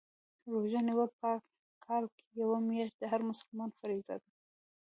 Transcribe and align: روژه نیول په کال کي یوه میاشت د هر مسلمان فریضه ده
روژه 0.51 0.79
نیول 0.87 1.09
په 1.19 1.29
کال 1.85 2.03
کي 2.15 2.25
یوه 2.41 2.57
میاشت 2.67 2.95
د 2.99 3.03
هر 3.11 3.21
مسلمان 3.29 3.69
فریضه 3.79 4.15
ده 4.21 4.29